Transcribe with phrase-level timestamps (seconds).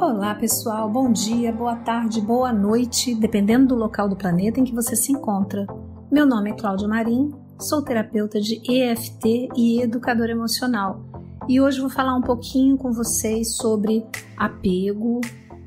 [0.00, 0.90] Olá, pessoal.
[0.90, 5.12] Bom dia, boa tarde, boa noite, dependendo do local do planeta em que você se
[5.12, 5.66] encontra.
[6.10, 7.30] Meu nome é Cláudia Marim,
[7.60, 11.04] sou terapeuta de EFT e educadora emocional.
[11.46, 14.02] E hoje vou falar um pouquinho com vocês sobre
[14.38, 15.20] apego,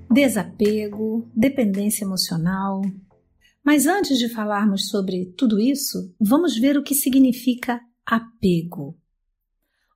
[0.10, 2.82] desapego, dependência emocional.
[3.64, 8.98] Mas antes de falarmos sobre tudo isso, vamos ver o que significa apego.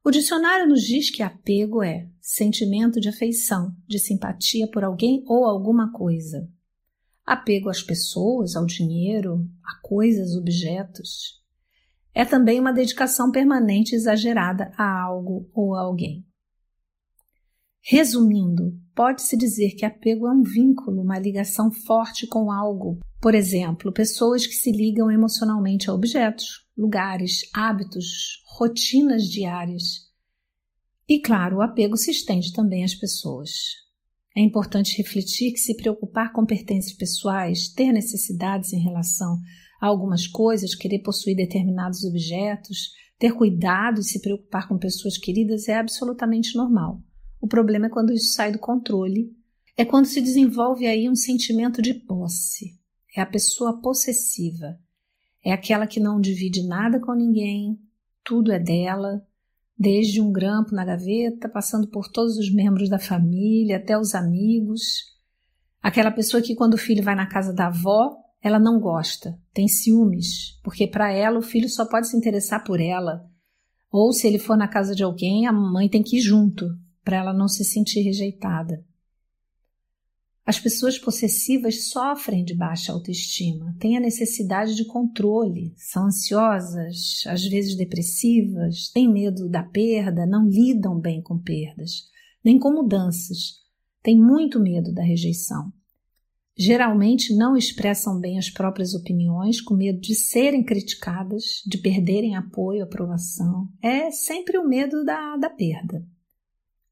[0.08, 5.44] O dicionário nos diz que apego é sentimento de afeição, de simpatia por alguém ou
[5.44, 6.50] alguma coisa.
[7.26, 11.44] Apego às pessoas, ao dinheiro, a coisas, objetos.
[12.16, 16.26] É também uma dedicação permanente exagerada a algo ou a alguém.
[17.82, 22.98] Resumindo, pode-se dizer que apego é um vínculo, uma ligação forte com algo.
[23.20, 30.08] Por exemplo, pessoas que se ligam emocionalmente a objetos, lugares, hábitos, rotinas diárias.
[31.10, 33.52] E claro, o apego se estende também às pessoas.
[34.36, 39.40] É importante refletir que se preocupar com pertences pessoais, ter necessidades em relação
[39.82, 45.68] a algumas coisas, querer possuir determinados objetos, ter cuidado e se preocupar com pessoas queridas
[45.68, 47.02] é absolutamente normal.
[47.42, 49.36] O problema é quando isso sai do controle,
[49.76, 52.78] é quando se desenvolve aí um sentimento de posse.
[53.16, 54.78] É a pessoa possessiva,
[55.48, 57.80] é aquela que não divide nada com ninguém,
[58.22, 59.26] tudo é dela,
[59.80, 65.06] desde um grampo na gaveta, passando por todos os membros da família, até os amigos.
[65.82, 69.70] Aquela pessoa que, quando o filho vai na casa da avó, ela não gosta, tem
[69.70, 73.26] ciúmes, porque para ela o filho só pode se interessar por ela.
[73.90, 76.68] Ou se ele for na casa de alguém, a mãe tem que ir junto,
[77.06, 78.84] para ela não se sentir rejeitada.
[80.48, 87.44] As pessoas possessivas sofrem de baixa autoestima, têm a necessidade de controle, são ansiosas, às
[87.44, 92.04] vezes depressivas, têm medo da perda, não lidam bem com perdas,
[92.42, 93.56] nem com mudanças,
[94.02, 95.70] têm muito medo da rejeição.
[96.58, 102.86] Geralmente não expressam bem as próprias opiniões, com medo de serem criticadas, de perderem apoio,
[102.86, 103.68] aprovação.
[103.84, 106.08] É sempre o medo da, da perda.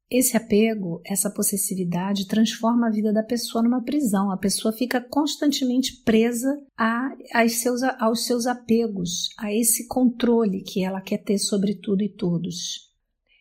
[0.10, 4.30] Esse apego, essa possessividade transforma a vida da pessoa numa prisão.
[4.30, 10.84] A pessoa fica constantemente presa a, a seus, aos seus apegos, a esse controle que
[10.84, 12.86] ela quer ter sobre tudo e todos.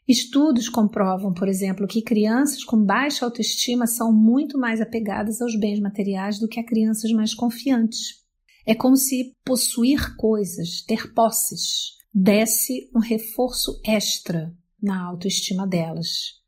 [0.08, 5.80] Estudos comprovam, por exemplo, que crianças com baixa autoestima são muito mais apegadas aos bens
[5.80, 8.22] materiais do que a crianças mais confiantes.
[8.66, 16.43] É como se possuir coisas, ter posses, desse um reforço extra na autoestima delas.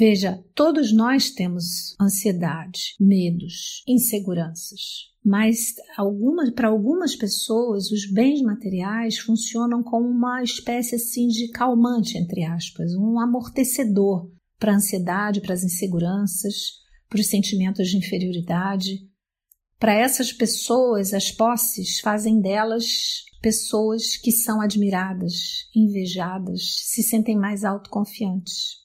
[0.00, 5.10] Veja, todos nós temos ansiedade, medos, inseguranças.
[5.22, 12.16] Mas algumas, para algumas pessoas, os bens materiais funcionam como uma espécie assim de calmante,
[12.16, 16.54] entre aspas, um amortecedor para a ansiedade, para as inseguranças,
[17.06, 19.06] para os sentimentos de inferioridade.
[19.78, 22.86] Para essas pessoas, as posses fazem delas
[23.42, 28.80] pessoas que são admiradas, invejadas, se sentem mais autoconfiantes.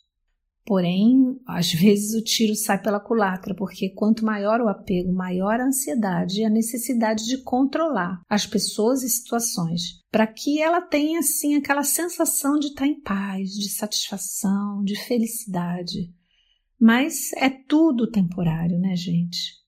[0.65, 5.67] Porém, às vezes o tiro sai pela culatra, porque quanto maior o apego, maior a
[5.67, 11.55] ansiedade e a necessidade de controlar as pessoas e situações, para que ela tenha assim
[11.55, 16.11] aquela sensação de estar em paz, de satisfação, de felicidade.
[16.79, 19.63] Mas é tudo temporário, né, gente?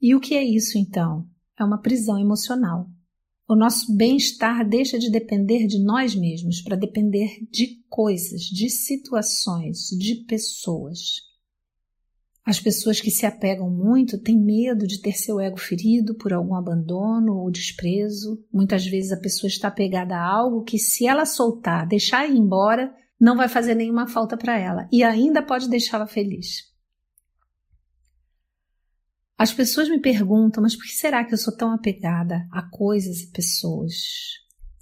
[0.00, 1.26] E o que é isso então?
[1.58, 2.86] É uma prisão emocional.
[3.46, 9.90] O nosso bem-estar deixa de depender de nós mesmos para depender de coisas, de situações,
[9.98, 11.20] de pessoas.
[12.42, 16.54] As pessoas que se apegam muito têm medo de ter seu ego ferido por algum
[16.54, 18.42] abandono ou desprezo.
[18.50, 22.94] Muitas vezes a pessoa está apegada a algo que, se ela soltar, deixar ir embora,
[23.20, 26.73] não vai fazer nenhuma falta para ela e ainda pode deixá-la feliz.
[29.36, 33.20] As pessoas me perguntam, mas por que será que eu sou tão apegada a coisas
[33.20, 33.94] e pessoas?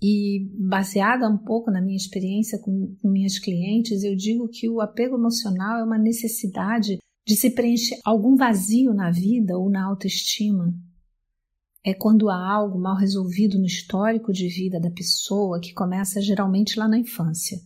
[0.00, 4.80] E baseada um pouco na minha experiência com, com minhas clientes, eu digo que o
[4.80, 10.74] apego emocional é uma necessidade de se preencher algum vazio na vida ou na autoestima.
[11.84, 16.78] É quando há algo mal resolvido no histórico de vida da pessoa que começa geralmente
[16.78, 17.58] lá na infância.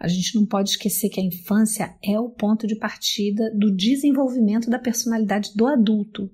[0.00, 4.68] A gente não pode esquecer que a infância é o ponto de partida do desenvolvimento
[4.68, 6.30] da personalidade do adulto.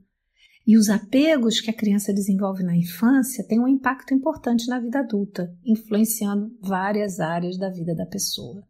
[0.66, 5.00] E os apegos que a criança desenvolve na infância têm um impacto importante na vida
[5.00, 8.62] adulta, influenciando várias áreas da vida da pessoa.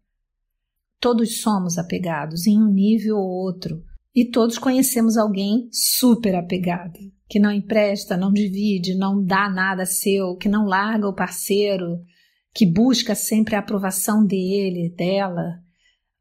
[0.99, 3.83] Todos somos apegados em um nível ou outro,
[4.15, 6.99] e todos conhecemos alguém super apegado,
[7.29, 12.03] que não empresta, não divide, não dá nada seu, que não larga o parceiro,
[12.53, 15.63] que busca sempre a aprovação dele, dela,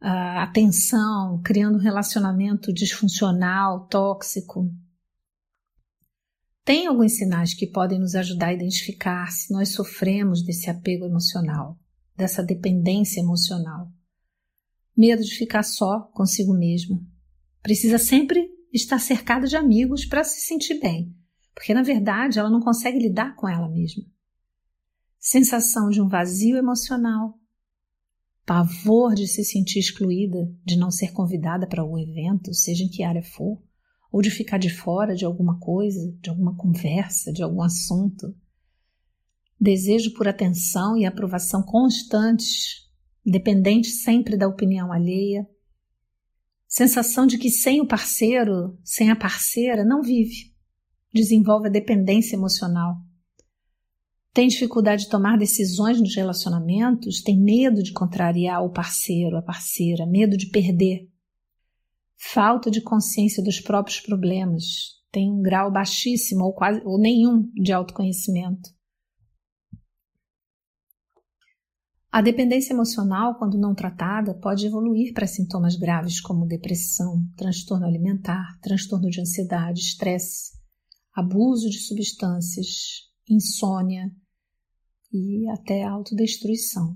[0.02, 4.72] a atenção, criando um relacionamento disfuncional, tóxico.
[6.64, 11.78] Tem alguns sinais que podem nos ajudar a identificar se nós sofremos desse apego emocional,
[12.16, 13.92] dessa dependência emocional.
[14.96, 17.02] Medo de ficar só consigo mesma.
[17.62, 21.14] Precisa sempre estar cercada de amigos para se sentir bem,
[21.56, 24.04] porque na verdade ela não consegue lidar com ela mesma.
[25.20, 27.38] Sensação de um vazio emocional,
[28.46, 33.04] pavor de se sentir excluída, de não ser convidada para algum evento, seja em que
[33.04, 33.62] área for,
[34.10, 38.34] ou de ficar de fora de alguma coisa, de alguma conversa, de algum assunto.
[39.60, 42.90] Desejo por atenção e aprovação constantes,
[43.26, 45.46] dependente sempre da opinião alheia.
[46.66, 50.56] Sensação de que sem o parceiro, sem a parceira, não vive.
[51.14, 53.09] Desenvolve a dependência emocional
[54.40, 60.06] tem dificuldade de tomar decisões nos relacionamentos, tem medo de contrariar o parceiro, a parceira,
[60.06, 61.10] medo de perder.
[62.16, 64.64] Falta de consciência dos próprios problemas,
[65.12, 68.70] tem um grau baixíssimo ou quase ou nenhum de autoconhecimento.
[72.10, 78.58] A dependência emocional, quando não tratada, pode evoluir para sintomas graves como depressão, transtorno alimentar,
[78.62, 80.54] transtorno de ansiedade, estresse,
[81.14, 84.10] abuso de substâncias, insônia
[85.12, 86.96] e até autodestruição.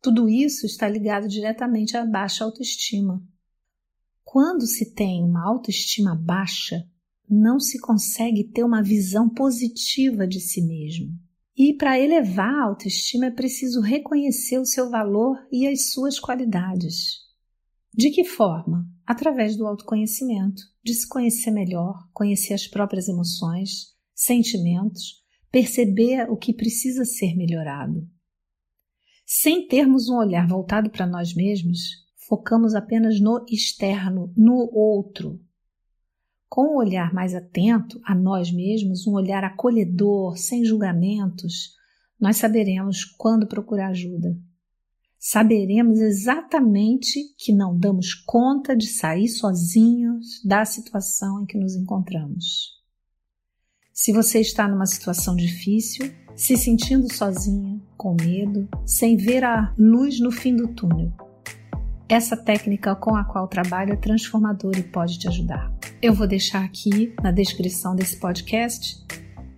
[0.00, 3.22] Tudo isso está ligado diretamente à baixa autoestima.
[4.24, 6.84] Quando se tem uma autoestima baixa,
[7.28, 11.16] não se consegue ter uma visão positiva de si mesmo.
[11.56, 17.20] E para elevar a autoestima é preciso reconhecer o seu valor e as suas qualidades.
[17.94, 18.88] De que forma?
[19.06, 25.21] Através do autoconhecimento, de se conhecer melhor, conhecer as próprias emoções, sentimentos,
[25.52, 28.08] perceber o que precisa ser melhorado.
[29.26, 31.78] Sem termos um olhar voltado para nós mesmos,
[32.26, 35.38] focamos apenas no externo, no outro.
[36.48, 41.74] Com um olhar mais atento a nós mesmos, um olhar acolhedor, sem julgamentos,
[42.18, 44.36] nós saberemos quando procurar ajuda.
[45.18, 52.81] Saberemos exatamente que não damos conta de sair sozinhos da situação em que nos encontramos.
[53.92, 60.18] Se você está numa situação difícil, se sentindo sozinha, com medo, sem ver a luz
[60.18, 61.12] no fim do túnel,
[62.08, 65.70] essa técnica com a qual trabalho é transformadora e pode te ajudar.
[66.00, 69.04] Eu vou deixar aqui na descrição desse podcast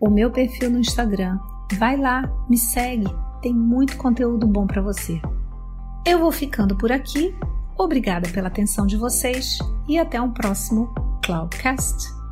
[0.00, 1.38] o meu perfil no Instagram.
[1.78, 3.06] Vai lá, me segue,
[3.40, 5.20] tem muito conteúdo bom para você.
[6.04, 7.32] Eu vou ficando por aqui.
[7.78, 9.58] Obrigada pela atenção de vocês
[9.88, 10.92] e até um próximo
[11.25, 12.24] Cloudcast.